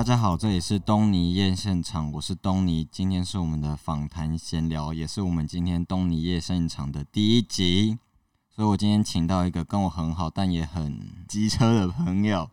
[0.00, 2.88] 大家好，这里是东尼夜现场，我是东尼。
[2.90, 7.98] 今天是我们的访谈闲聊，也是我们今天东尼夜现场的第一集。
[8.48, 12.48] 所以我今天请到一个跟我很好，但也很机车的朋友，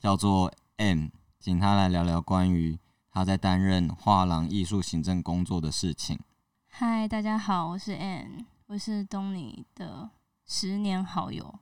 [0.00, 1.06] 叫做 M，
[1.38, 2.76] 请他来聊聊关于
[3.12, 6.18] 他在担任画廊艺术行政工作的事情。
[6.66, 10.10] 嗨，大家好，我是 M，我是东尼的
[10.44, 11.60] 十年好友。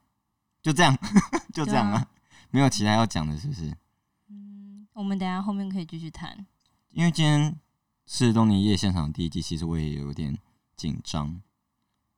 [0.62, 0.96] 就这样，
[1.52, 2.06] 就这样啊，
[2.48, 3.70] 没有其他要讲的，是不是？
[4.94, 6.46] 我们等下后面可以继续谈。
[6.90, 7.58] 因为今天
[8.06, 10.38] 是东尼夜现场第一季，其实我也有点
[10.76, 11.42] 紧张。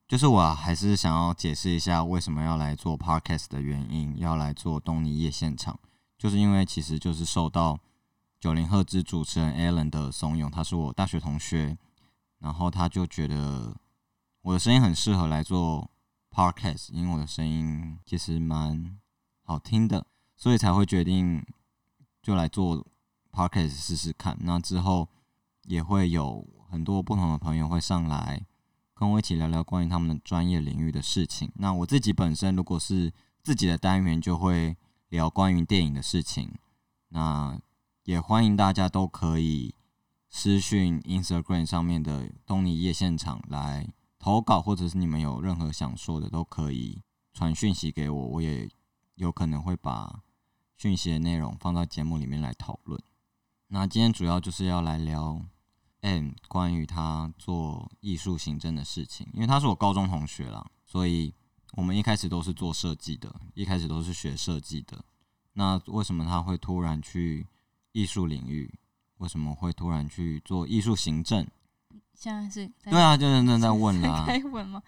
[0.07, 5.81] 就是我还是想要解释一下为什么要来做 podcast 的原因，要来做东尼夜现场，
[6.19, 7.81] 就是因为其实就是受到
[8.39, 11.77] 九零赫兹主持人 Alan 的怂恿，他是我大学同学，
[12.39, 13.75] 然后他就觉得
[14.43, 15.91] 我的声音很适合来做
[16.31, 18.99] podcast，因为我的声音其实蛮
[19.43, 21.45] 好听的，所以才会决定
[22.27, 22.85] 就来做
[23.31, 24.37] podcast 试试看。
[24.41, 25.09] 那之后
[25.63, 28.45] 也会有很多不同的朋友会上来
[28.97, 31.53] 跟我一起聊聊关于他们的专业领域的事情。
[31.55, 33.13] 那我自己本身如果是
[33.45, 34.77] 自己的单元，就会
[35.11, 36.53] 聊关于电影的事情。
[37.11, 37.57] 那
[38.03, 39.77] 也欢迎大家都可以
[40.29, 47.01] 私讯 Instagram 上面的东尼夜现场来投稿，或者是你们有任何想说的，都可以
[47.33, 48.69] 传讯息给我，我也
[49.15, 50.25] 有可能会把
[50.77, 53.01] 讯息的内容放到节目里面来讨论。
[53.69, 55.45] 那今天主要就是要来聊
[56.03, 61.35] M 关于他做艺术行政的事情，因为他是我高中同学啦，所以
[61.73, 65.05] 我们一开始都是做设计的，一开始都是学设计的。
[65.55, 67.47] 那为什么他会突然去
[67.93, 68.79] 艺术领域？
[69.19, 71.47] 为什么会突然去做艺术行政？
[72.13, 74.83] 现在是在对啊，就认真在问啦、 在问吗？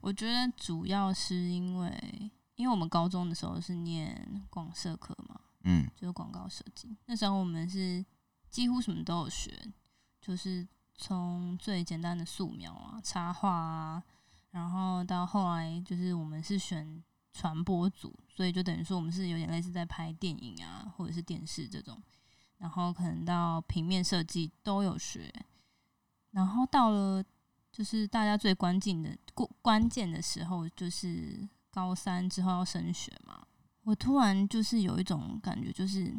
[0.00, 6.96] 我觉得主要是因为，因为我们高中的时候是念广设科嘛，嗯就是广告设计。
[7.06, 8.04] 那时候我们是
[8.50, 9.72] 几乎什么都有学，
[10.20, 14.02] 就是从最简单的素描啊、插画啊，
[14.50, 17.02] 然后到后来就是我们是选
[17.32, 22.00] 传播组，所以就等于说我们是有点类似在拍电影啊，或者是电视这种。
[22.58, 25.34] 然后可能到平面设计都有学，
[26.30, 27.24] 然后到了
[27.72, 33.44] 就是大家最关键的关关键的时候，就是高三之后要升学嘛。
[33.82, 36.14] 我突然就是有一种感觉，就是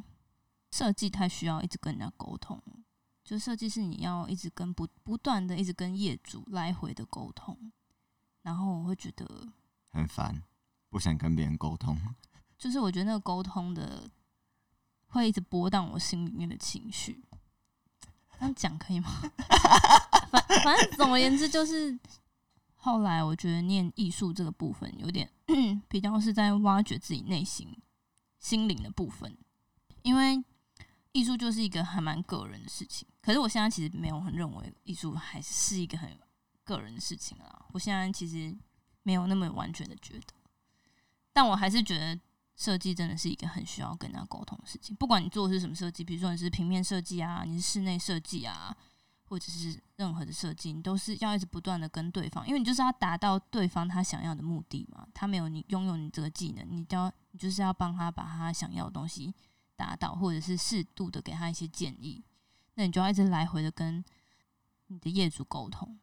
[0.71, 2.61] 设计太需要一直跟人家沟通，
[3.23, 7.71] 就设计是你要一直跟不不断的一直跟业主来回的沟通，
[8.41, 9.47] 然后我会觉得，
[9.91, 10.43] 很烦，
[10.89, 11.97] 不想跟别人沟通。
[12.57, 14.09] 就是我觉得那个沟通的
[15.07, 17.23] 会一直波荡我心里面的情绪。
[18.39, 19.09] 这样讲可以吗？
[20.29, 21.97] 反反正总而言之，就是
[22.75, 25.29] 后来我觉得念艺术这个部分有点
[25.89, 27.75] 比较是在挖掘自己内心
[28.39, 29.37] 心灵的部分，
[30.01, 30.43] 因为
[31.11, 33.07] 艺术就是一个还蛮个人的事情。
[33.21, 36.17] 可是我现在其实没有很认为艺术还是一个很
[36.63, 37.65] 个人的事情啦。
[37.71, 38.55] 我现在其实
[39.03, 40.33] 没有那么完全的觉得，
[41.31, 42.19] 但我还是觉得
[42.55, 44.95] 设计真的是一个很需要跟人家沟通的事情。
[44.95, 48.75] 不管你做的是什么设计，比如说你是平面设计啊，你是室内设计啊，
[49.33, 55.07] 或者是任何的设计，你都是要一直不断的跟对方，因为你就是要达到对方他想要的目的嘛。
[55.11, 59.33] 他没有你拥有你这个技能，你就要你就是要帮他把他想要的东西
[59.75, 62.23] 达到，或者是适度的给他一些建议。
[62.75, 64.05] 那你就要一直来回的跟
[64.85, 65.97] 你的业主沟通。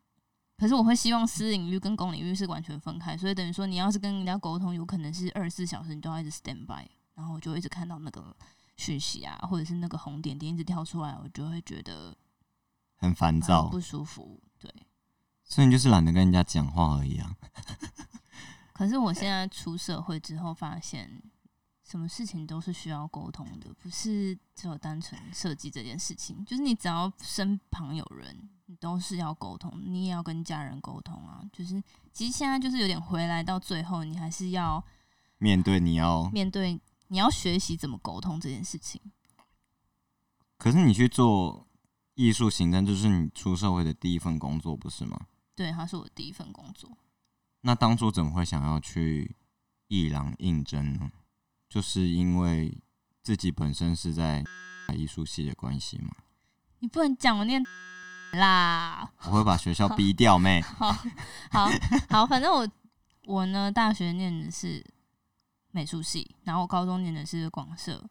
[0.56, 8.36] 可是我会希望私领域跟公领域是完全分开，所以等于说你要是跟人家沟通，有可能是二十四小时你都要一直 stand by，然后我就一直看到那个
[8.76, 12.16] 讯息啊，或者是那个红点点一直跳出来，我就会觉得
[13.00, 14.41] 很烦很躁，不舒服。
[14.59, 14.72] 对，
[15.43, 17.35] 所以你就是懒得跟人家讲话而已啊。
[18.73, 21.23] 可是我现在出社会之后，发现
[21.82, 26.44] 什么事情都是需要沟通的，不是只有单纯设计这件事情。
[26.44, 31.43] 就是你只要身旁有人，你都是要沟通，你也要跟家人沟通啊。
[31.53, 31.82] 就是
[32.12, 34.82] 其实现在就是有点回来到最后，你还是要
[35.38, 39.00] 面对你要，面对，你要学习怎么沟通这件事情。
[40.56, 41.67] 可是你去做
[42.20, 45.19] 艺术行政，就是你出社会的第一份工作，不是吗？
[45.56, 46.90] 对，它是我第一份工作。
[47.62, 49.34] 那当初怎么会想要去
[49.88, 51.11] 艺廊应征呢？
[51.67, 52.76] 就是因为
[53.22, 54.44] 自己本身是在
[54.94, 56.11] 艺术系的关系嘛。
[56.81, 57.64] 你不能讲我念
[58.32, 59.11] 啦。
[59.25, 60.61] 我会把学校逼掉妹。
[60.76, 60.93] 好，
[61.50, 61.70] 好，
[62.11, 62.69] 好，反正我
[63.25, 64.84] 我呢，大学念的是
[65.70, 68.05] 美术系，然后我高中念的是广设，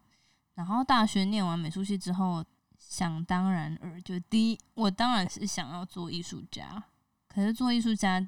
[0.55, 2.43] 然后大学念完美术系之后，
[2.79, 6.83] 想当然尔，就第一，我当然是想要做艺术家，
[7.27, 8.27] 可是做艺术家。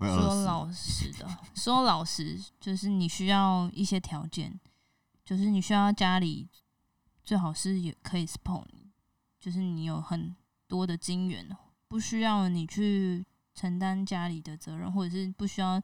[0.00, 4.58] 说老实的，说老实，就是你需要一些条件，
[5.24, 6.48] 就是你需要家里
[7.22, 8.90] 最好是也可以 support 你，
[9.38, 10.34] 就是你有很
[10.66, 11.56] 多的金源，
[11.86, 13.24] 不需要你去
[13.54, 15.80] 承担家里的责任，或者是不需要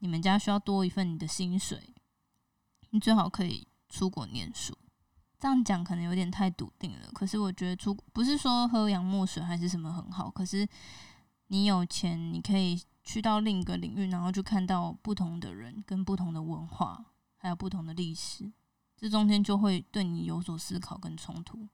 [0.00, 1.94] 你们家需要多一份你的薪水，
[2.90, 4.76] 你最好可以出国念书。
[5.42, 10.64] 这样讲可能有点太笃定了，可是我觉得出不是说喝洋墨水还是什么很好，可是
[11.48, 17.06] 你有钱，你可以去到另一个领域，然后就看到不同的人跟不同的文化，
[17.38, 18.52] 还有不同的历史，
[18.96, 21.66] 这中间就会对你有所思考跟冲突。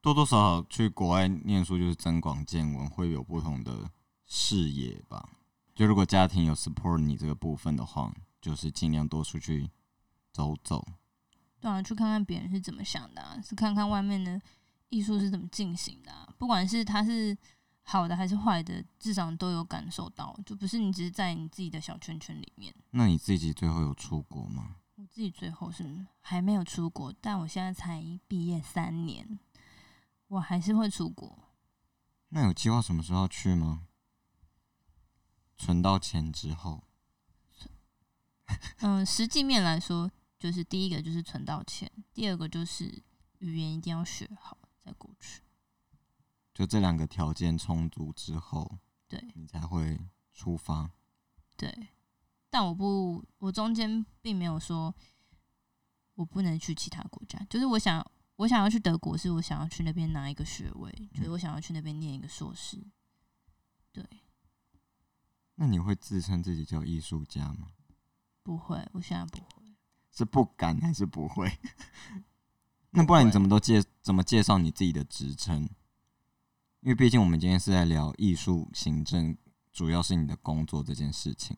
[0.00, 3.92] 多多少少去国外念书就是增广见闻，会有不同的
[4.26, 5.28] 视野吧。
[5.72, 9.70] 就如果家庭有 support 你这个部分的话，就是尽量多出去
[10.32, 10.84] 走走。
[11.62, 14.42] 对啊，去看看别人是怎么想的、啊，是看看外面的
[14.88, 17.38] 艺术是怎么进行的、啊，不管是它是
[17.84, 22.74] 好的还是坏的，至少都有感受到，就不是你只是在你自己的小圈圈里面。
[22.90, 24.78] 那你自己最后有出国吗？
[24.96, 29.38] 我自己最后是还没有出国，但我现在才毕业三年，
[30.26, 31.38] 我还是会出国。
[32.30, 33.86] 那有计划什么时候去吗？
[35.56, 36.82] 存到钱之后，
[38.80, 40.10] 嗯，实际面来说，
[40.42, 43.00] 就是第一个就是存到钱，第二个就是
[43.38, 45.40] 语言一定要学好再过去。
[46.52, 50.00] 就这两个条件充足之后，对你才会
[50.32, 50.90] 出发。
[51.56, 51.90] 对，
[52.50, 54.92] 但我不，我中间并没有说
[56.14, 58.04] 我不能去其他国家，就是我想
[58.34, 62.84] 我想要去德国，是我想要去那边拿一个学位，就是我想要去那边念一个硕士。
[63.92, 64.04] 对，
[65.54, 67.68] 那你会自称自己叫艺术家吗？
[68.42, 69.61] 不会，我现在不会。
[70.12, 71.58] 是不敢还是不会？
[72.90, 75.68] 那不然你怎么都介怎么介绍你自己的职称？
[76.80, 79.36] 因为毕竟我们今天是在聊艺术行政，
[79.72, 81.56] 主要是你的工作这件事情。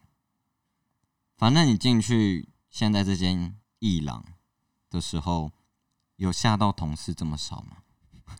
[1.36, 4.24] 反正你进去现在这间艺廊
[4.88, 5.50] 的时候，
[6.16, 7.78] 有吓到同事这么少吗？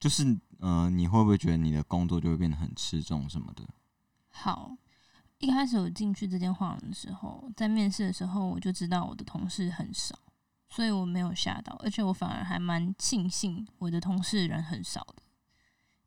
[0.00, 3.68] 就是呃，你会不会觉得你的工作就会变得很吃重什么的？
[4.30, 4.76] 好，
[5.38, 10.18] 一开始我进去这间画廊的时候，在面试的时候我就知道我的同事很少，
[10.68, 15.22] 所以我没有吓到，而且我反而还蛮庆幸我的同事人很少的，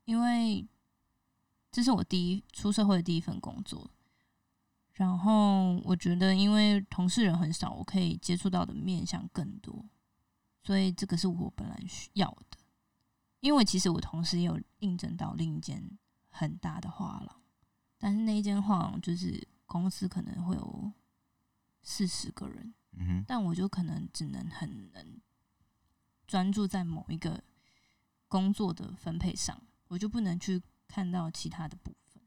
[0.05, 0.67] 因为
[1.71, 3.89] 这是我第一出社会的第一份工作。
[4.93, 9.85] 然后我觉得，因为同事人很少，我可以接触到的面向更多，
[10.61, 12.57] 所以这个是我本来需要的。
[13.39, 15.97] 因为其实我同时也有应征到另一间
[16.29, 17.38] 很大的画廊。
[18.01, 20.91] 但是那一间画廊就是公司可能会有
[21.83, 25.19] 四十个人，嗯哼，但我就可能只能很能
[26.25, 27.43] 专注在某一个
[28.29, 32.23] 工作的分配上，我就不能去看到其他的部分，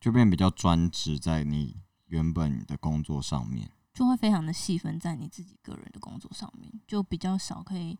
[0.00, 3.70] 就变比较专职在你原本的工作上面。
[3.92, 7.98] 就会非常的细分在你自己个人的工作上面，就比较少可以，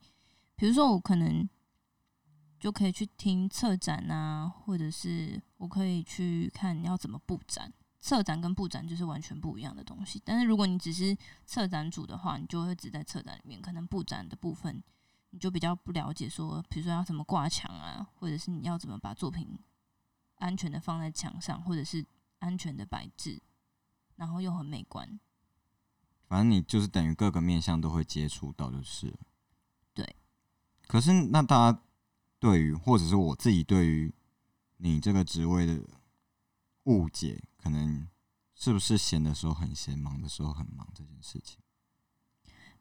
[0.57, 1.49] 比如说我可能。
[2.59, 7.73] 就可以去听策展啊，或者是我可以去看你要怎么布展。
[8.01, 10.23] 策展跟布展就是完全不一样的东西。
[10.25, 14.83] 但是如果你只是策展组的话，你就会只在策展里面，可能布展的部分
[15.31, 16.29] 你就比较不了解。
[16.29, 19.59] 说，比如说要怎么挂墙啊，或者是你要怎么把作品
[20.37, 22.05] 安全的放在墙上，或者是
[22.39, 23.43] 安全的摆置，
[24.15, 25.19] 然后又很美观。
[26.29, 29.13] 反正你就是等于各个面向都会接触到，就是
[29.93, 30.17] 对。
[30.87, 31.83] 可是那大家。
[32.41, 34.13] 对于，或者是我自己对于
[34.77, 35.81] 你这个职位的
[36.85, 38.07] 误解，可能
[38.55, 41.59] 是不是闲的时候很闲，忙的时候很忙这件事情？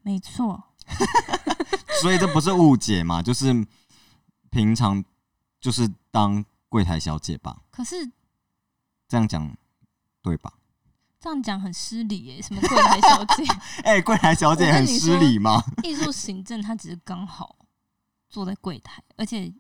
[0.02, 0.64] 没错，
[2.02, 3.22] 所以这不是误解嘛？
[3.22, 3.66] 就是
[4.50, 5.04] 平常
[5.60, 7.64] 就是当柜台小姐吧？
[7.72, 8.10] 可是
[9.08, 9.58] 这样讲
[10.22, 10.54] 对吧？
[11.20, 12.42] 这样讲很失礼耶！
[12.42, 13.44] 什么柜台小姐？
[13.84, 15.64] 哎，柜台小姐很失礼吗？
[15.84, 17.57] 艺术行政，它只是刚好。
[18.30, 19.54] 坐在柜台，而且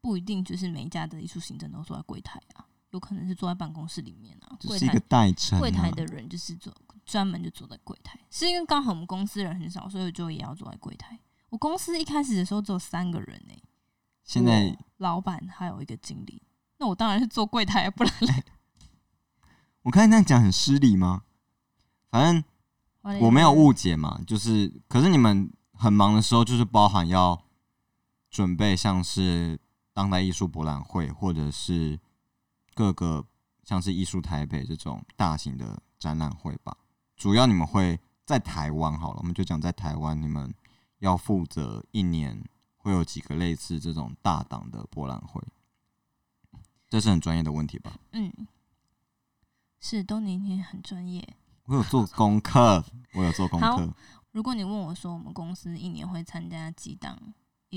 [0.00, 4.56] 不一定就是每一家的艺术行政都坐在柜台啊，有可能是坐在办公室里面啊。
[4.60, 5.58] 这是一个代称。
[5.58, 6.72] 柜台的人就是坐
[7.04, 11.18] 专门就坐在柜台，是因为刚好我们公司人很少，所以就也要坐在柜台。
[11.48, 13.54] 我公司一开始的时候只有三个人呢，
[14.24, 16.42] 现在老板还有一个经理，
[16.78, 18.44] 那我当然是坐柜台，不然嘞。
[19.82, 21.22] 我看这样讲很失礼吗？
[22.10, 27.45] 反正我没有误解嘛，就是可是你们很忙的时候，就是包含要。
[28.30, 29.58] 准备像是
[29.92, 31.98] 当代艺术博览会，或者是
[32.74, 33.26] 各个
[33.64, 36.76] 像是艺术台北这种大型的展览会吧。
[37.16, 40.54] 主要你们会在台湾好了，我们就讲在台湾，你们
[40.98, 42.44] 要负责一年
[42.76, 45.40] 会有几个类似这种大档的博览会，
[46.88, 47.98] 这是很专业的问题吧？
[48.12, 48.30] 嗯，
[49.80, 51.36] 是东宁天很专业。
[51.64, 53.94] 我有做功课，我有做功课。
[54.30, 57.18] 如果你问我说我们公司一年会参加几档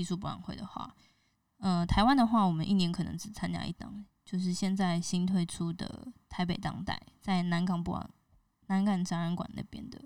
[0.00, 0.94] 艺术博览会的话，
[1.58, 8.10] 呃，台湾的话，我们一年可能只参加一档，就是现在新推出的台北当代，在南港博览
[8.68, 10.02] 南港展览馆那边的，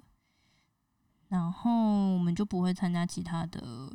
[1.29, 3.95] 然后我们就不会参加其他的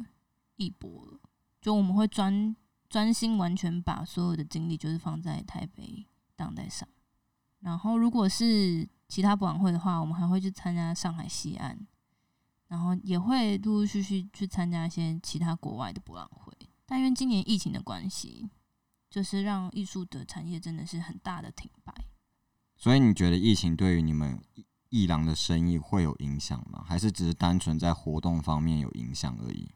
[0.55, 1.19] 艺博了，
[1.61, 2.55] 就我们会专
[2.89, 6.87] 专心完全把所有的精力就是放在台北当代上，
[7.59, 11.77] 然后如果是其他博览会的话，我们还会去参加上海西岸，
[12.69, 16.53] 然后也会陆陆续续去参加一些其他国外的博览会。
[16.85, 18.49] 但因为今年疫情的关系，
[19.09, 21.93] 就是让艺术的产业真的是很大的停摆。
[22.77, 24.41] 所以你觉得疫情对于你们
[24.89, 26.83] 艺廊的生意会有影响吗？
[26.87, 29.69] 还是只是单纯在活动方面有影响而已？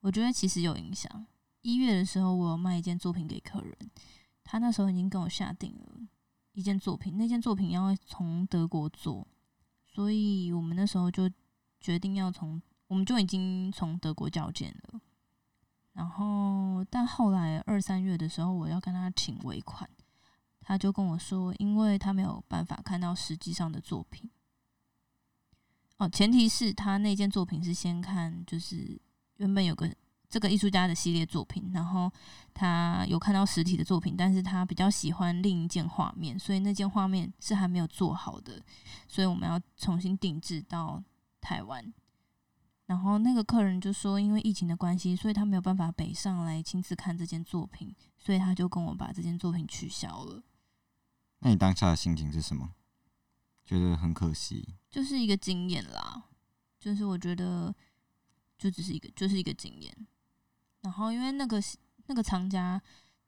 [0.00, 1.26] 我觉得其实有影响。
[1.62, 3.76] 一月的时候，我有卖一件作品给客人，
[4.44, 6.00] 他那时候已经跟我下定了
[6.52, 9.26] 一件作品，那件作品要从德国做，
[9.86, 11.28] 所以我们那时候就
[11.84, 14.98] 决定要从，我们就已经从德国交件了。
[15.92, 19.88] 然后，但后来二三月的时候，我要跟他请尾款，
[20.62, 24.30] 他就跟我说，因为他没有办法看到实际上的作品。
[25.98, 28.98] 哦，前提是他那件作品是先看，就是
[29.36, 29.94] 原本有个
[30.30, 32.10] 这个艺术家的系列作品，然后
[32.54, 38.58] 他有看到实体的作品，但是他比较喜欢另一件画面，所以那件画面是还没有做好的，
[39.06, 41.00] 所以我们要重新定制到
[41.44, 41.92] 台湾。
[42.86, 50.42] 然后那个客人就说，因为疫情的关系，所以他没有办法北上来亲自看这件作品，所以他就跟我把这件作品取消了。
[51.38, 52.74] 那你当下的心情是什么？
[53.64, 56.24] 觉得很可惜，就是一个经验啦。
[56.78, 57.74] 就是我觉得，
[58.58, 60.06] 就只是一个，就是一个经验。
[60.82, 61.58] 然后因为那个
[62.06, 62.78] 那个藏家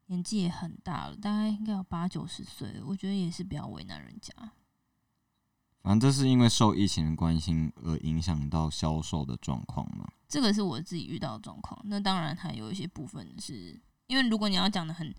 [0.05, 4.31] 年纪也很大了，大概应该有八九十岁了，我觉得也是比较为难人家。
[5.83, 10.05] 反正这是因为受疫情的关心而影响到销售的状况吗？
[10.27, 11.79] 这个是我自己遇到的状况。
[11.85, 15.15] 那当然还有一些部分是因为如果你要讲的很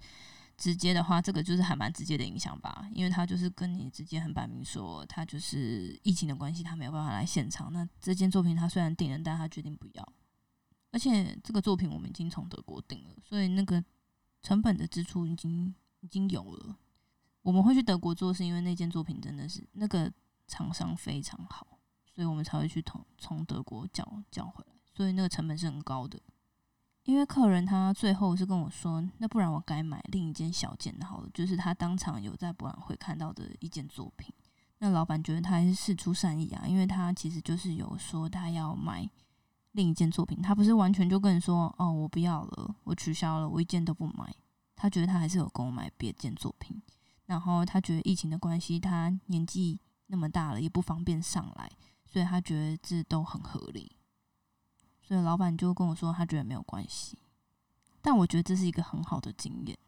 [0.59, 2.87] 直接的话，这个就是还蛮直接的影响吧。
[2.93, 7.73] 因为他就是跟你直接很摆明说，他就是疫情的关系，他没有办法来现场。
[7.73, 10.13] 那这件作品他虽然订了，但他决定不要。
[10.91, 13.83] 而且这个作品我们已经从德国订了，所以那个
[14.43, 16.77] 成本的支出已经已经有了。
[17.41, 20.13] 我们会去德国做，是因为那件作品真的是那个。
[20.49, 21.79] 厂商非常好，
[22.13, 26.19] 所以我们才会去从从德国叫叫回来，所以那个成本是很高的。
[27.05, 34.31] 因为客人他最后是跟我说，那不然我该买另一件小件的好了，就是他当场有在博览会看到的一件作品。
[34.79, 39.09] 那老板觉得他还是事出善意啊，因为他其实就是有说他要买
[39.73, 44.35] 另一件作品，他不是完全就跟你说哦我不要了，我取消了，我一件都不买。
[44.77, 46.81] 他觉得他还是有跟我买别件作品，
[47.25, 49.81] 然后他觉得疫情的关系，他年纪。
[50.09, 51.71] 那么大了也不方便上来，
[52.05, 53.93] 所以他觉得这都很合理，
[55.03, 57.19] 所以老板就跟我说他觉得没有关系，
[58.03, 59.79] 但我觉得这是一个很好的经验。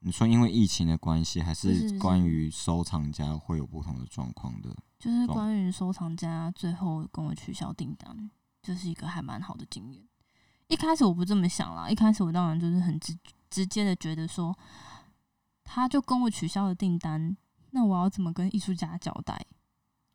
[0.00, 4.76] 你说因为疫情的关系，还是关于收藏家会有不同的状况的？
[4.98, 8.30] 就是关于收藏家最后跟我取消订单，
[8.62, 10.04] 这是一个还蛮好的经验。
[10.68, 13.16] 一开始我不这么想啦，一开始我当然就是很直
[13.48, 14.56] 直接的觉得说，
[15.62, 17.36] 他就跟我取消了订单。
[17.76, 19.38] 那我要怎么跟艺术家交代？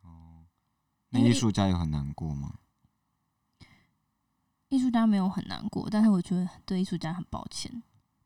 [0.01, 0.41] 哦，
[1.09, 2.55] 那艺术家有很难过吗？
[4.69, 7.71] 艺术家没有很难过，但是我觉得对艺术家很抱歉，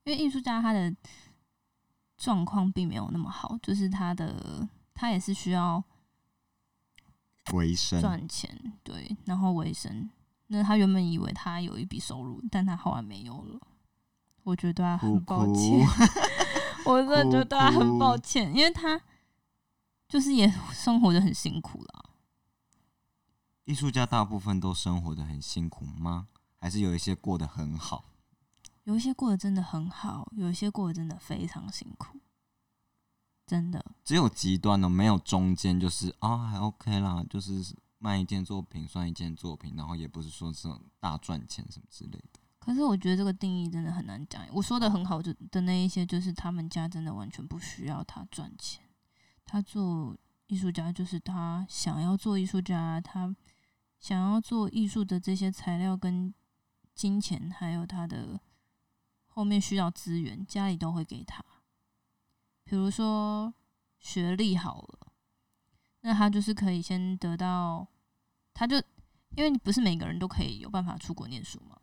[0.05, 0.95] 因为艺术家他的
[2.15, 5.83] 状况并没有那么好，就是他的他也是需要
[7.51, 10.09] 维生赚钱，对，然后维生。
[10.47, 13.59] 那他原本以为他有一笔收入，但他后来没有了，
[14.43, 15.85] 我觉得他很抱歉，
[16.87, 18.97] 我真的觉得他很抱歉，因为他。
[20.07, 22.11] 就是也 生活的很辛苦了。
[23.65, 26.27] 艺术家大部分都生活的很辛苦吗？
[26.59, 28.05] 还是有一些过得很好？
[28.83, 32.19] 有一些过得真的很好，有一些过得真的非常辛苦，
[33.47, 33.83] 真的。
[34.03, 42.39] 只有极端的，没有中间，就是啊，还 OK 啦，就是卖一件作品算一件作品，然后也不是说这种大赚钱什么之类的。
[42.59, 44.45] 可是我觉得这个定义真的很难讲。
[44.51, 48.84] 我说的很好，就的那一些，就是他们家真的完全不需要他赚钱。
[49.45, 53.33] 他做艺术家，就是他想要做艺术家，他
[53.99, 56.33] 想要做艺术的这些材料跟
[56.93, 58.39] 金钱，还有他的
[59.27, 61.43] 后面需要资源，家里都会给他。
[62.63, 63.53] 比如说
[63.99, 65.11] 学历好了，
[66.01, 67.87] 那他就是可以先得到，
[68.53, 68.77] 他就
[69.35, 71.77] 因为你不是每个人都可以有办法出国念书嘛，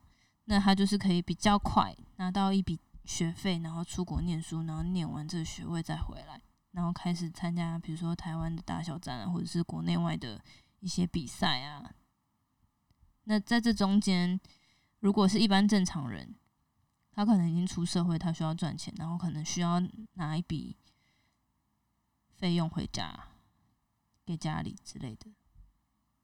[0.44, 6.40] 那他就是可以比较快拿到一笔学费，然后出国念书，然后念完这个学位再回来。
[6.72, 10.42] 然后开始参加，比如说台湾的大小展啊，或者是国内外的
[10.80, 11.94] 一些比赛啊，
[13.24, 14.40] 那在这中间，
[15.00, 16.34] 如果是一般正常人，
[17.12, 19.80] 他可能已经出社会，他需要赚钱，然后可能需要
[20.14, 20.76] 拿一笔
[22.34, 23.28] 费用回家
[24.24, 25.30] 给家里之类的。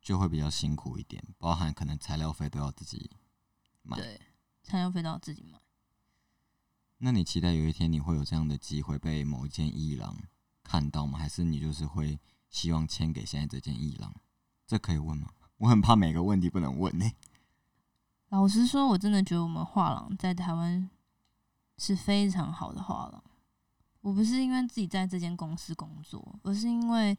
[0.00, 3.10] 就会比较辛苦一点，包含可能材料费都要自己
[3.82, 3.98] 买。
[3.98, 4.18] 对，
[4.62, 5.60] 材料费都要自己买。
[6.96, 10.16] 那你期待有一天你会有这样的机会被某一间艺廊
[10.68, 11.18] 看到吗？
[11.18, 12.20] 还是你就是会
[12.50, 14.14] 希望签给现在这间艺廊？
[14.66, 15.30] 这可以问吗？
[15.56, 17.10] 我很怕每个问题不能问呢、
[18.28, 20.90] 老实说，我真的觉得我们画廊在台湾
[21.78, 23.24] 是非常好的画廊。
[24.02, 27.16] 我不是因为自己在这间公司工作，而是因为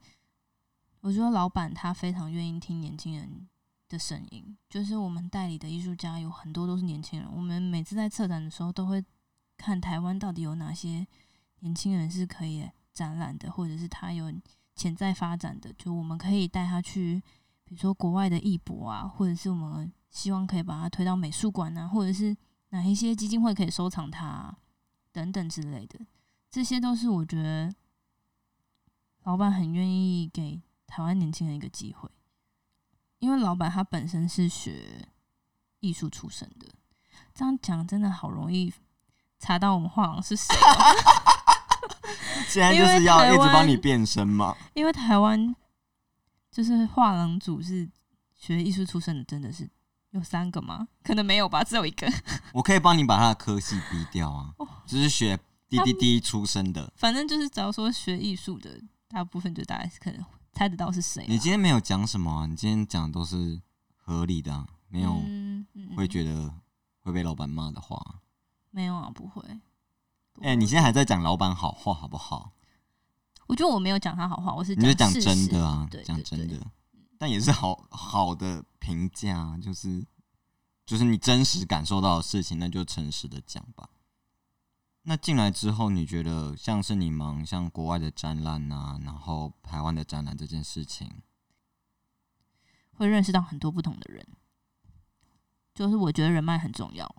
[1.02, 3.50] 我觉得老板他非常愿意听年轻人
[3.90, 4.56] 的声音。
[4.70, 9.04] 就是我们代理的艺术家有很多都是年轻人，我们每次在策展的时候都会
[9.58, 11.06] 看台湾到底有哪些
[11.60, 14.30] 年轻人是可以展览的，或者是他有
[14.76, 17.24] 潜在发展的，就我们可以带他去，
[17.64, 22.36] 比如说国外的艺博啊，或者是我们希望可以把他推到美术馆啊，或者是
[22.72, 24.54] 哪一些基金会可以收藏他、
[25.14, 25.98] 等等之类的，
[26.52, 27.74] 这些都是我觉得
[29.24, 32.10] 老板很愿意给台湾年轻人一个机会，
[33.20, 35.08] 因为老板他本身是学
[35.80, 36.68] 艺术出身的，
[37.34, 38.74] 这样讲真的好容易
[39.40, 40.54] 查到我们画廊是谁。
[42.48, 44.56] 现在就是要一直帮你变身嘛。
[44.74, 45.56] 因为台湾
[46.52, 47.90] 就是画廊组是
[48.36, 49.70] 学艺术出身的，真的是
[50.12, 50.88] 有三个吗？
[51.04, 52.12] 可能没有吧，只有一个。
[52.54, 54.54] 我可以帮你把他的科系逼掉啊，
[54.86, 56.92] 就是学滴滴滴出身的。
[56.96, 61.26] 反正就是只要说学艺术的，大部分就大概是可能猜得到是谁、啊。
[61.28, 63.62] 你今天没有讲什么、啊，你今天讲的都是
[63.96, 65.22] 合理的、啊，没有
[65.96, 66.52] 会觉得
[67.02, 68.22] 会被老板骂的话。
[68.72, 69.44] 没有啊，不会。
[70.42, 72.52] 哎、你现在还在讲老板好话好不好？
[73.48, 76.60] 我觉得我没有讲他好话，我是你就讲真的啊讲真的，
[77.18, 80.06] 但也是好好的评价啊，就是
[80.86, 83.90] 就是你真实感受到的事情，那就诚实的讲吧。
[85.02, 91.10] 那进来之后，你觉得像是你忙像国外的展览啊，然后台湾的展览这件事情，
[92.94, 94.28] 会认识到很多不同的人，
[95.74, 97.16] 就是我觉得人脉很重要。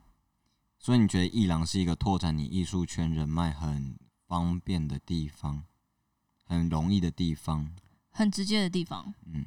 [0.83, 5.65] 所以你觉得艺廊是一个拓展你艺术圈人脉很方便的地方，
[6.43, 7.71] 很容易的地方。
[8.09, 9.45] 很直接的地方，嗯，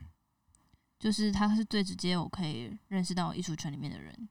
[1.00, 4.30] 就是它是最直接，我可以认识到艺术圈里面的人。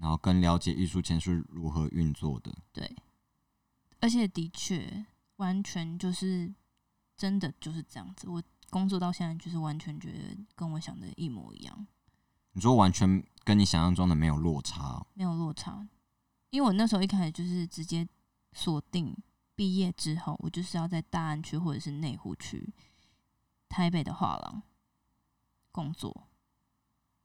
[0.00, 2.52] 然后更了解艺术圈是如何运作的。
[2.72, 2.96] 对，
[4.00, 5.04] 而且的确，
[5.36, 6.52] 完全就是
[7.14, 8.26] 真的就是这样子。
[8.26, 11.86] 我工作到现在，就是完全觉得跟我想的一模一样，
[12.52, 15.86] 你说完全跟你想象中的没有落差哦、没有落差。
[16.52, 18.06] 因为我那时候一开始就是直接
[18.52, 19.16] 锁定
[19.54, 22.72] 毕业之后，我就是要在大安区或者是内湖区、
[23.70, 24.62] 台北的画廊
[25.70, 26.28] 工作，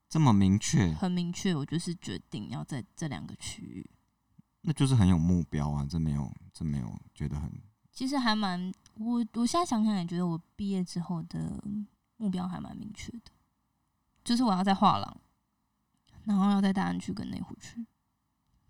[0.08, 3.90] 这么明确，很明确，我就是决定要在这两个区域。
[4.62, 5.86] 那就是很有目标啊！
[5.90, 7.52] 这没有，这没有觉得很
[7.92, 11.62] 其实还蛮，我我现在想想也觉得我毕业之后的
[12.16, 13.32] 目标还蛮明确的，
[14.24, 15.22] 就是我要在画廊，
[16.24, 17.86] 然后要在大安区跟内湖区，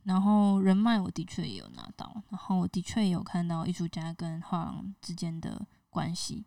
[0.08, 6.46] 然后人脉我的确也有拿到，然后我的确也有看到艺术家跟画廊之间的关系，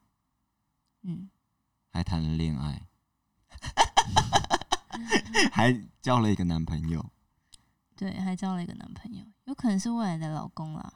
[1.02, 1.28] 嗯，
[1.92, 2.88] 还谈了恋爱，
[5.52, 7.04] 还交了一个男朋友。
[7.94, 10.94] 对，还交了一个男朋友，有可能是未来的老公啦。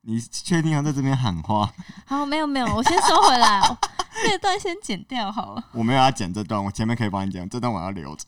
[0.00, 1.70] 你确定要在这边喊话？
[2.08, 3.76] 好，没有没有，我先收回来， 哦
[4.24, 5.68] 那段先剪掉好了。
[5.72, 8.26] 我没有要剪这段，我前面可以帮你剪，这段我要留着。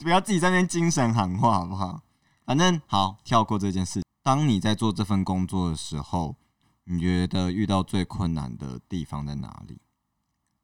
[0.00, 2.02] 不要自己在那边精神喊话，好不好？
[2.44, 4.02] 反正好，跳过这件事。
[4.22, 6.36] 当你在做这份工作的时候，
[6.84, 9.80] 你觉得遇到最困难的地方在哪里？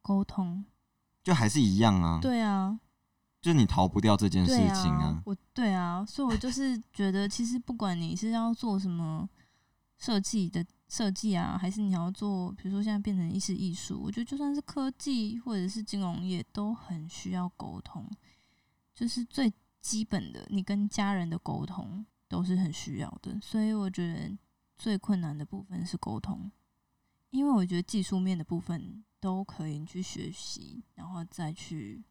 [0.03, 0.65] 沟通，
[1.23, 2.81] 就还是一样啊，对啊，
[3.41, 9.29] 就是你逃不掉这件事情啊，我对啊，所以我就是觉得，其实不管你是要做什么
[9.99, 18.07] 设计的设计啊，还是你要做，比如说现在变成一些艺术，我觉得就算是科技或者是金融业，都很需要沟通，
[19.01, 23.41] 就是最基本的，你跟家人的沟通都是很需要的。
[23.41, 24.37] 所以我觉得
[24.77, 26.53] 最困难的部分是沟通，
[27.31, 32.05] 因为我觉得技术面的部分都可以去学习，然后再去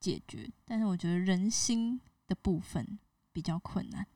[0.00, 0.50] 解决。
[0.64, 2.98] 但是我觉得人心的部分
[3.34, 4.06] 比较困难，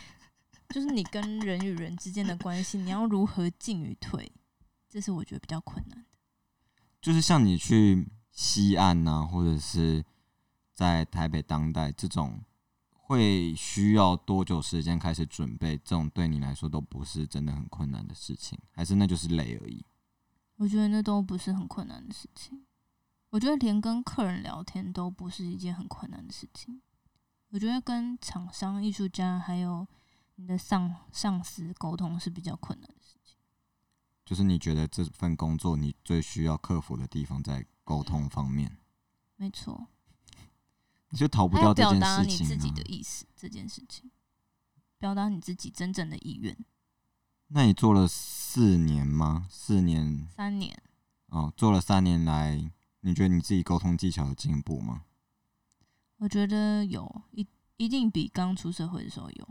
[0.74, 4.32] 就是你跟人与人之间的关系，你要如何进与退，
[4.88, 6.16] 这是我觉得比较困难的。
[7.02, 10.02] 就是像你去西岸呐、或者是
[10.74, 12.42] 在台北当代这种，
[12.92, 15.76] 会需要多久时间开始准备？
[15.78, 19.84] 这种对你来说都不是真的很困难的事情，还是那就是累而已？
[20.56, 22.64] 我觉得那都不是很困难的事情。
[23.30, 26.80] 我觉得连跟客人聊天都不是一件很困难的事情。
[27.50, 29.86] 我觉得跟厂商、艺术家还有
[30.36, 33.36] 你的上上司沟通是比较困难的事情。
[34.24, 38.78] 就是你觉得这份工作你最需要克服的地方在沟通方面，
[39.36, 39.88] 没错，
[41.14, 42.60] 你就逃不掉这件达你自事情啊。
[42.60, 44.10] 己的意思这件事情，
[44.98, 46.56] 表达你自己真正的意愿。
[47.46, 49.46] 那你做了四年吗？
[49.48, 50.76] 四年三年，
[51.28, 52.68] 哦，做了三年来，
[53.02, 55.04] 你觉得你自己沟通技巧有进步吗？
[56.16, 57.46] 我觉得有一
[57.76, 59.44] 一定比刚出社会的时候有。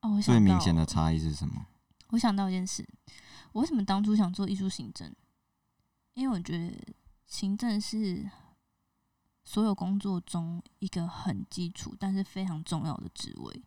[0.00, 1.64] 哦，我想最明显的差异是什么？
[2.08, 2.84] 我想到一件事，
[3.52, 5.14] 我为什么当初想做艺术行政？
[6.14, 6.76] 因为我觉得
[7.24, 8.28] 行政是
[9.44, 13.62] 所有工作中一个很基础但是非常重要的职位，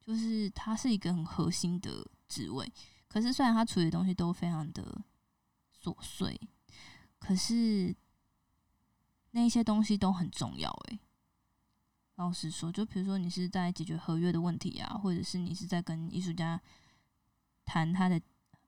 [0.00, 2.72] 就是它是一个很核心的职位。
[3.08, 5.04] 可是虽然它处理的东西都非常的
[5.82, 6.38] 琐碎，
[7.18, 7.94] 可是
[9.30, 10.70] 那些东西都很重要。
[10.88, 10.98] 诶，
[12.16, 16.60] 老实说，就比如说你是在解决合约的问题啊，或者是你是在跟艺术家
[17.64, 18.20] 谈他的，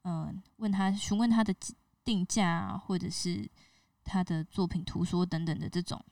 [0.02, 1.54] 嗯、问他询问他的
[2.04, 3.48] 定价啊，或者是
[4.04, 6.02] 他的作品图说等等的这种，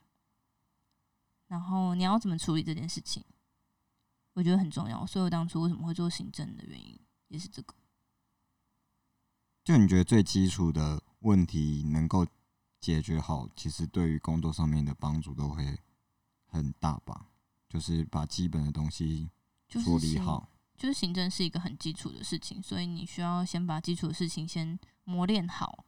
[1.46, 3.24] 然后你要怎么处理这件事情，
[4.34, 5.06] 我觉得很重要。
[5.06, 7.74] 所以我当初为什么会做行政的原因也是这个。
[9.64, 12.26] 就你觉得最基础的问题能够
[12.80, 15.78] 解决好，其实对于工作上面的帮助都会
[16.46, 17.28] 很大吧？
[17.68, 19.28] 就是把基本的东西
[19.68, 20.48] 就是处理好。
[20.76, 25.84] 就是行政是一个很基础的事情，所以你需要先把基础的事情先磨练好。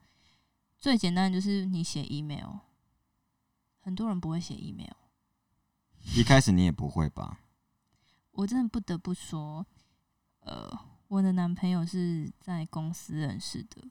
[0.78, 2.60] 最简单的就是你写 email，
[3.80, 4.94] 很多人不会写 email。
[6.16, 7.40] 一开始你也不会吧？
[8.32, 9.64] 我真的不得不说，
[10.40, 10.68] 呃，
[11.06, 13.82] 我的男朋友是在公司认识的，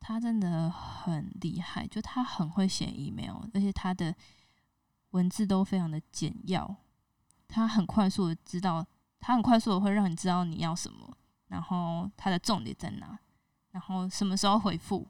[0.00, 4.14] 他真的很厉害，就他很会写 email，而且他的
[5.10, 6.76] 文字都非常的简要，
[7.46, 8.86] 他很快速的知道，
[9.20, 11.16] 他很快速的会让你知道你要什么，
[11.48, 13.18] 然后他的重点在哪，
[13.72, 15.06] 然后什么时候回复，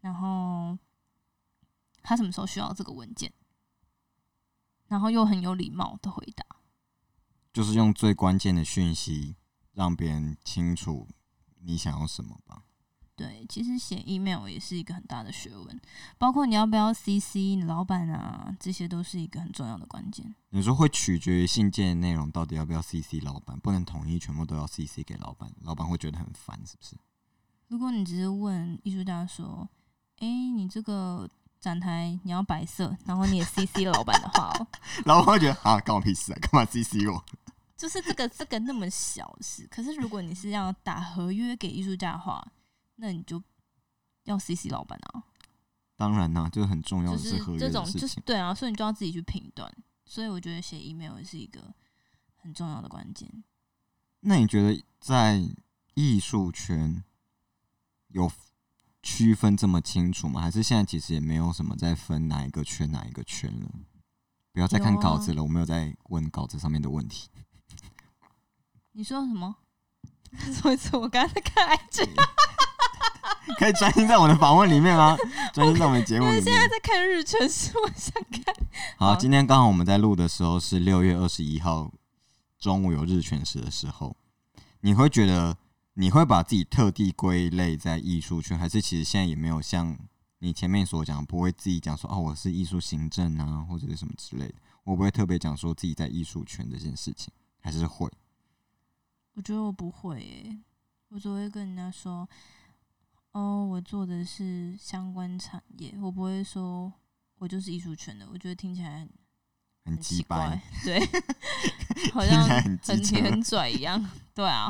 [0.00, 0.76] 然后
[2.02, 3.32] 他什么时候需要这个文件，
[4.88, 6.44] 然后又很有礼貌的回答。
[7.52, 9.36] 就是用最关键的讯息
[9.72, 11.06] 让别人清楚
[11.60, 12.62] 你想要什么吧。
[13.16, 15.80] 对，其实写 email 也是一个很大的学问，
[16.18, 20.34] 包括你要不要 CC 你老板啊，这些都是一个很重要的关键。
[20.50, 26.96] 有时候会取决于信件的内容到底要不要 CC 老板，不能统一全部都要 CC 给老板，老板会觉得很烦，是不是？
[27.68, 29.68] 如果你只是问艺术家说
[30.18, 31.30] ：“诶，你这个
[31.64, 34.66] 展台你要白色，然后你也 CC 老板的话哦，
[35.06, 37.24] 老板会觉得啊，干我屁事啊，干嘛 CC 我？
[37.76, 39.66] 就是这个这个那么小事。
[39.70, 42.46] 可是如果你是要打合约给艺术家的话，
[42.96, 43.42] 那你就
[44.24, 45.24] 要 CC 老板啊。
[45.96, 48.00] 当然啦、这个很重要就的是合约这种的事情。
[48.02, 49.72] 就是对啊，所以你就要自己去评断。
[50.04, 51.74] 所以我觉得写 email 也是一个
[52.36, 53.42] 很重要的关键。
[54.20, 55.42] 那你觉得在
[55.94, 57.02] 艺术圈
[58.08, 58.30] 有
[59.04, 60.40] 区分这么清楚吗？
[60.40, 63.68] 还是现在其实也没有什么在分哪一个圈哪一个圈了？
[64.52, 67.28] 不要再看稿子了，我没有在问稿子上面的问题。
[68.92, 69.56] 你说什么？
[70.54, 72.08] 说一次，我刚才在看 IG，
[73.58, 75.16] 可以专心在我的访问里面吗？
[75.52, 76.66] 专心在我们节目里因为现在。
[76.66, 78.54] 在看日全食，我想看。
[78.96, 81.92] 好，好今天刚好我们在录的时候是六月二十一号
[82.58, 84.16] 中午有日全食的时候，
[84.80, 85.56] 你会觉得
[85.94, 89.96] 你会把自己特地归类在艺术圈，还是其实现在也没有像
[90.38, 98.10] 你前面所讲，不会自己讲说哦我是艺术行政啊，或者是什么之类的，我不会特别讲说自己在艺术圈这件事情，还是会。
[99.34, 100.58] 我觉得我不会耶，
[101.08, 102.28] 我只会跟人家说，
[103.32, 106.92] 哦，我做的是相关产业，我不会说
[107.38, 108.28] 我就是艺术圈的。
[108.32, 109.08] 我觉得听起来
[109.84, 111.00] 很奇怪，，对
[112.12, 112.78] 好像很
[113.22, 114.04] 很拽一样。
[114.34, 114.68] 对啊，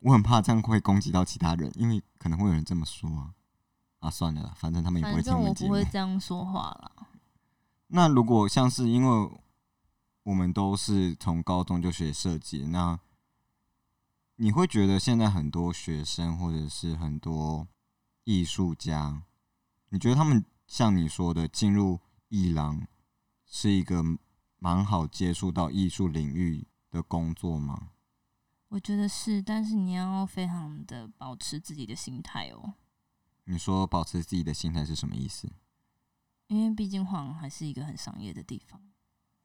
[0.00, 3.34] 我很怕这样会攻击到其他人，因为可能会有人这么说啊。
[4.00, 5.68] 啊，算了啦，反正他们也不会听反正我们节目。
[5.68, 7.08] 不会这样说话啦。
[7.86, 9.40] 那如果像是因为
[10.24, 13.00] 我们都是从高中就学设计，那
[14.36, 17.66] 你会觉得现在很多学生或者是很多
[18.24, 19.22] 艺术家，
[19.88, 22.86] 你觉得他们像你说的进入艺廊
[23.46, 24.04] 是一个
[24.58, 27.88] 蛮好接触到艺术领域的工作吗？
[28.74, 32.74] 我觉得是，但是你要非常的保持自己的心态哦，
[33.44, 35.48] 你说保持自己的心态是什么意思？
[36.48, 38.82] 因为毕竟画廊还是一个很商业的地方。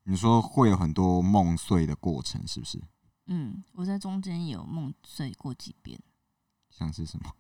[0.06, 2.82] 你说会有很多梦碎的过程，是不是？
[3.28, 6.02] 嗯，我在中间有梦碎过几遍。
[6.72, 7.32] 像是什么？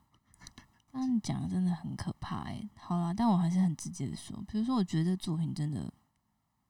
[0.93, 5.91] 这样讲真的很可怕哎、好啦，但我还是很直接的说，比如说我觉得作品真的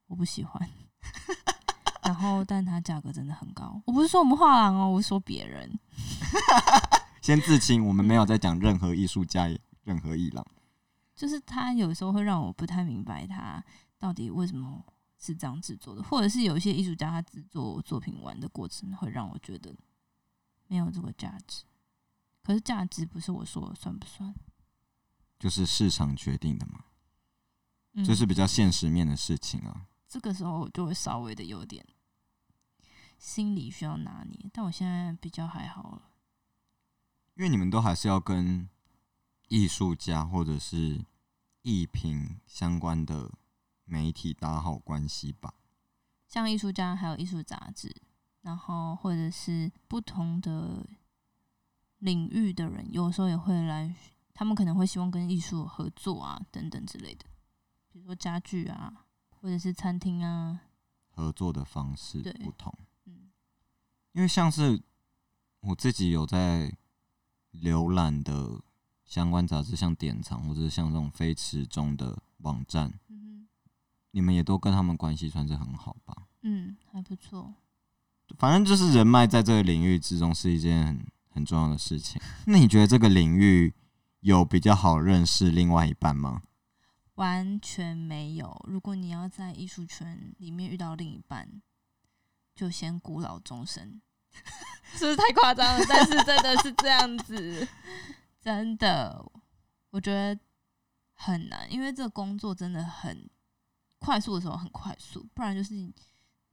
[0.07, 0.69] 我不喜欢，
[2.09, 3.79] 然后但它价格真的很高。
[3.85, 5.79] 我不是说我们画廊哦，我是说别人。
[7.21, 9.47] 先自清，我们没有在讲任何艺术家、
[9.83, 10.43] 任何艺廊。
[11.15, 13.63] 就是他有时候会让我不太明白他
[13.99, 14.83] 到底为什么
[15.19, 19.71] 是这样制作的，或者是有一些艺术家他制作作品完的过程会让我觉得
[20.65, 21.63] 没有这个价值。
[22.41, 24.33] 可是价值不是我说了算不算？
[25.37, 26.85] 就是市场决定的嘛，
[27.93, 29.85] 嗯这是比较现实面的事情啊。
[30.07, 31.85] 这个时候我就会稍微的有点
[33.19, 36.09] 心理需要拿捏，但我现在比较还好了。
[37.35, 38.67] 因为你们都还是要跟
[39.49, 41.05] 艺术家或者是
[41.61, 43.31] 艺评相关的
[43.83, 45.53] 媒体打好关系吧。
[46.27, 47.95] 像艺术家还有艺术杂志，
[48.41, 50.85] 然后或者是不同的
[51.97, 53.93] 领域的人，有时候也会来，
[54.33, 57.25] 他们可能会希望跟艺术合作啊，等等之类的，
[57.91, 60.61] 比如说家具啊，或者是餐厅啊，
[61.09, 62.85] 合作的方式不同，嗯
[64.13, 64.81] 因为像是
[65.61, 66.73] 我自己有在
[67.53, 68.61] 浏览的
[69.05, 73.47] 相关杂志，像典藏或者是像这种非池中的网站，嗯
[74.11, 76.27] 你们也都跟他们关系算是很好吧？
[76.41, 77.53] 嗯，还不错。
[78.37, 82.21] 反正就是人脉在这个领域之中是一件很很重要的事情。
[82.45, 83.73] 那你觉得这个领域
[84.21, 86.41] 有比较好认识另外一半吗？
[87.15, 88.63] 完全没有。
[88.67, 91.61] 如果你要在艺术圈里面遇到另一半，
[92.59, 94.01] 就先孤老终生，
[94.83, 95.85] 是不是太夸张了？
[95.87, 97.65] 但是真的是这样子，
[98.41, 99.25] 真的，
[99.91, 100.37] 我觉得
[101.13, 103.29] 很难，因为这个工作真的很
[103.97, 105.73] 快速的时候很快速，不然就是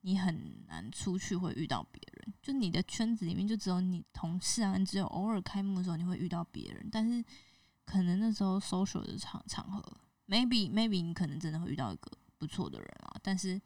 [0.02, 2.34] 你很难出去会遇到别人。
[2.40, 7.24] 就你的圈子里面就只有你同事啊，你只有偶尔开幕的时候你会遇到别人，但是
[7.84, 9.82] 可能那时候 social 的场场合
[10.28, 13.60] ，maybe maybe 你可能真的会遇到一个不错的人啊，但是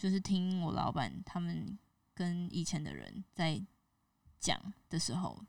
[0.00, 1.78] 就是听我老板他们
[2.14, 3.62] 跟以前的人在
[4.38, 4.58] 讲
[4.88, 5.44] 的时候，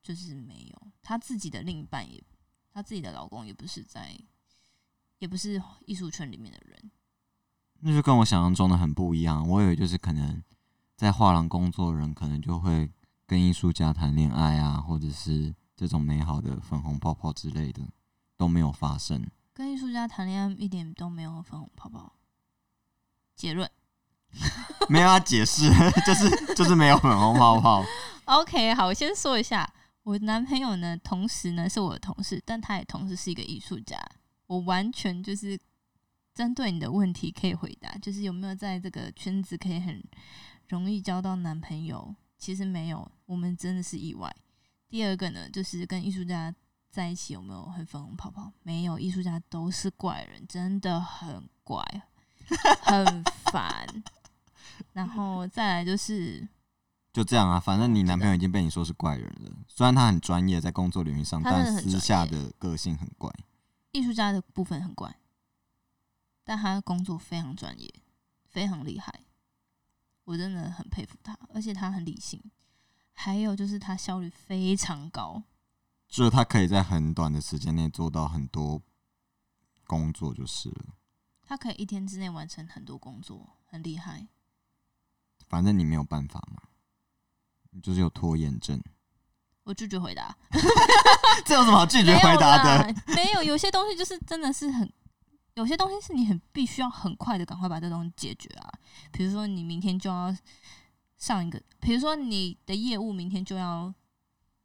[0.00, 2.22] 就是没有他自己的另一半也，
[2.72, 4.16] 他自己的老公也不是在，
[5.18, 6.92] 也不是艺术圈里面的人，
[7.80, 9.44] 那就跟我想象中的很不一样。
[9.48, 10.40] 我以为就是可能
[10.94, 12.88] 在画廊工作的人，可能就会
[13.26, 17.82] 跟艺术家谈恋爱啊，或者是这种美好的粉红泡泡之类的
[18.36, 19.28] 都没有发生。
[19.52, 22.12] 跟艺术家谈恋爱一点都没有粉红泡泡。
[23.36, 23.70] 结论
[24.88, 25.68] 没有要解释，
[26.06, 27.84] 就是就是没有粉红泡泡。
[28.24, 29.70] OK，好，我先说一下，
[30.02, 33.96] 我男朋友呢，同时呢是我的同事，但他也同时是一个艺术家。
[34.46, 35.58] 我完全就是
[36.34, 40.02] 针对你的问题可以回答，就是有没有在这个圈子可以很
[40.68, 42.14] 容易交到男朋友？
[42.38, 44.34] 其实没有，我们真的是意外。
[44.88, 46.54] 第二个呢，就是跟艺术家
[46.90, 48.52] 在一起有没有很粉红泡泡？
[48.62, 51.82] 没有，艺术家都是怪人，真的很怪，
[52.82, 53.86] 很烦。
[54.92, 56.46] 然后再来就是
[57.12, 59.50] 就这样啊，反正你男朋友已经被你说是怪人了。
[59.68, 63.30] 虽然他很专业，在工作领域上，他真的但私下的个性很怪。
[63.92, 65.16] 艺术家的部分很怪，
[66.44, 67.94] 但他工作非常专业，
[68.44, 69.22] 非常厉害，
[70.24, 72.42] 我真的很佩服他，而且他很理性，
[73.12, 75.42] 还有就是他效率非常高，
[76.08, 78.82] 就是他可以在很短的时间内做到很多
[79.86, 80.94] 工作，就是了。
[81.46, 84.26] 他可以一天之内完成很多工作，很厉害。
[85.48, 86.62] 反正你没有办法嘛，
[87.70, 88.82] 你就是有拖延症。
[89.62, 90.36] 我拒绝回答，
[91.46, 92.94] 这有什么好拒绝回答的？
[93.14, 94.92] 没有，有些东西就是真的是很，
[95.54, 98.72] 有些东西是你很必须要很快的赶快把这东西解决啊。
[99.12, 100.36] 比如说你明天就要
[101.16, 103.92] 上一个，比如说你的业务明天就要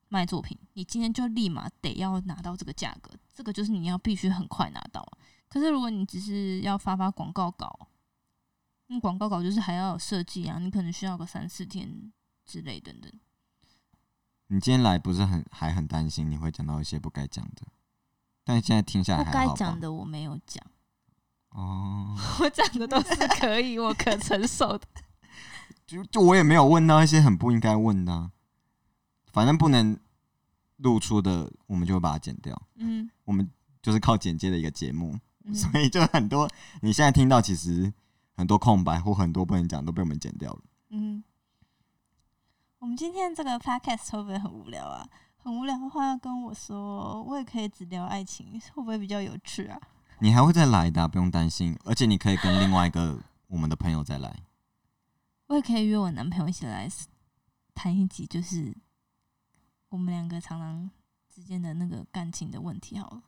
[0.09, 5.17] 卖作品，你今天就立马得要拿到这个价格，这个就是你要必须很快拿到啊。
[5.51, 7.89] 可是如果你只是要发发广告稿，
[8.87, 12.13] 那广告稿就是还要有设计啊，你可能需要个三四天
[12.45, 13.11] 之类等等。
[14.47, 17.67] 你今天来不是很还很担心你会讲到一些不该讲的，
[18.45, 20.65] 但现在听下来不该还好吧讲的我没有讲，
[21.49, 24.87] 哦， 我讲的都是可以，我可承受的。
[25.85, 28.31] 就就我也没有问到一些很不应该问的、啊，
[29.33, 29.99] 反正不能
[30.77, 32.61] 露出的，我们就会把它剪掉。
[32.75, 36.49] 嗯，我们就是靠剪接的一个节目，嗯所以就很多
[36.81, 37.91] 你现在听到其实
[38.35, 40.61] 很多空白或很多不能讲都被我们剪掉了。
[40.89, 41.23] 嗯，
[42.79, 45.07] 我们今天这个 podcast 会不会很无聊啊？
[45.37, 49.79] 很无聊的话要跟我说，我也可以只聊爱情，会不会比较有趣啊？
[50.19, 54.43] 你还会再来的啊、不用担心，而且你可以跟另外一个我们的朋友再来。
[55.47, 56.87] 我也可以约我男朋友一起来
[57.73, 58.75] 谈一集，就是
[59.89, 60.91] 我们两个常常
[61.33, 63.23] 之间的那个感情的问题好了，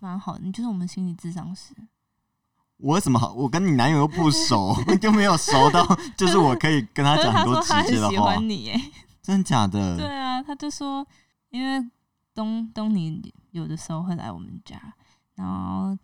[0.00, 0.40] 蛮好的。
[0.44, 1.74] 你就是我们心理智商师，
[2.76, 3.32] 我为什么好？
[3.32, 5.84] 我跟你男友又不熟， 就没有熟到，
[6.16, 8.34] 就是我可以跟他讲 很多直接的话。
[8.34, 8.90] 欢你，哎，
[9.22, 9.96] 真的假的？
[9.96, 11.06] 对啊，他就说，
[11.50, 11.90] 因为
[12.34, 14.80] 东东尼有的时候会来我们家，
[15.34, 15.96] 然后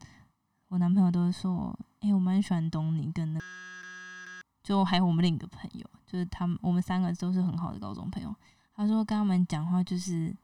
[0.68, 3.44] 我男朋友都会说，哎、我蛮喜欢东尼跟那个，
[4.62, 8.34] 就还有我们另一个朋友，就是他们我们三个都是很好的高中朋友。
[8.76, 10.34] 他说跟他们讲话就是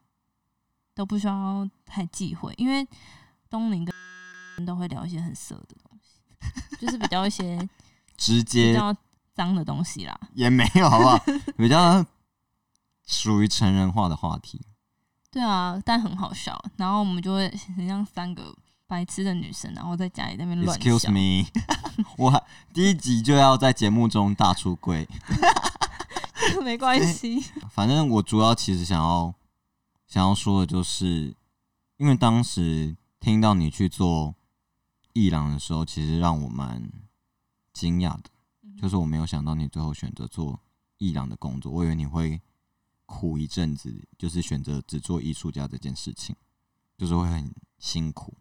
[0.94, 2.86] 都不需要太忌讳，因为
[3.50, 3.94] 东尼跟
[4.64, 7.68] 都会聊一些很色的东西，就是比较一些比
[8.16, 8.94] 直接比较
[9.34, 10.18] 脏的东西啦。
[10.34, 11.18] 也没有，好不好？
[11.56, 12.04] 比较
[13.06, 14.60] 属于成人化的话题。
[15.30, 16.62] 对啊，但很好笑。
[16.76, 18.54] 然后我们就会很像三个
[18.86, 20.90] 白痴的女生，然后在家里在那边乱笑。
[20.90, 21.48] Excuse me，
[22.18, 22.42] 我还
[22.74, 25.08] 第一集就要在节目中大出柜。
[26.62, 27.40] 没关系。
[27.70, 29.32] 反正我主要其实想要
[30.06, 31.34] 想要说的就是，
[31.96, 34.34] 因为当时听到你去做
[35.12, 36.90] 艺廊的时候，其实让我蛮
[37.72, 38.30] 惊讶的，
[38.80, 40.58] 就是我没有想到你最后选择做
[40.96, 42.40] 艺廊的工作，我以为你会
[43.04, 46.34] 苦一阵子，就是选择只做艺术家这件事情，
[46.96, 48.38] 就是会很辛苦。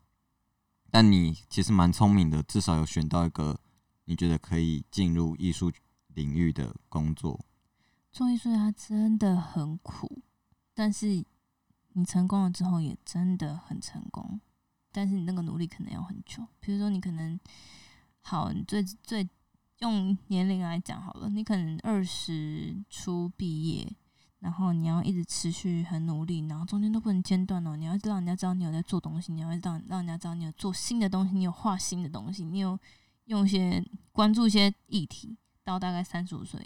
[0.89, 3.59] 但你其实蛮聪明的，至少有选到一个
[4.05, 5.71] 你觉得可以进入艺术
[6.07, 7.45] 领域的工作。
[8.11, 10.21] 做艺术家真的很苦，
[10.73, 11.25] 但是
[11.93, 14.39] 你成功了之后也真的很成功。
[14.91, 17.39] 但是你那个努力可能要很久，比如说你可能
[18.21, 19.28] 好，你最最
[19.80, 23.95] 用年龄来讲好了，你可能二十出毕业，
[24.39, 27.75] 然后你要一直持续很努力，然后中间都不能间断哦。
[27.75, 32.78] 你要让人家知道你有在做东西，你要让让人家知道你有做新的东西，你有画新的东西，你有
[33.25, 36.60] 用一些关注一些议题，到大概三十五岁，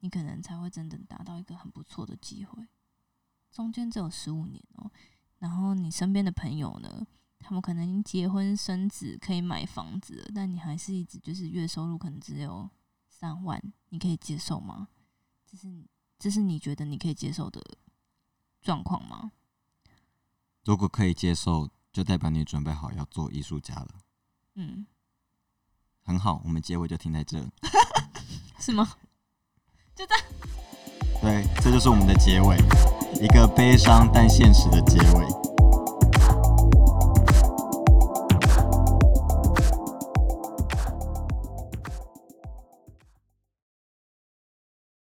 [0.00, 2.66] 你可能才会真正达到一个很不错的机会。
[3.52, 4.90] 中间只有十五年哦，
[5.44, 7.06] 然后你身边的朋友呢，
[7.38, 12.66] 他们可能已经结婚生子，可以买房子了，但你还是一直就是月收入可能只有
[13.10, 14.88] 三万，你可以接受吗？
[15.44, 15.84] 这是
[16.18, 17.62] 这是你觉得你可以接受的
[18.62, 19.32] 状况吗？
[20.64, 24.00] 如果可以接受，就代表你准备好要做艺术家了。
[24.54, 24.86] 嗯，
[26.04, 27.46] 很好，我们结尾就停在这。
[28.58, 28.96] 是吗？
[31.24, 32.54] 对，这就是我们的结尾，
[33.18, 35.53] 一个悲伤但现实的结尾。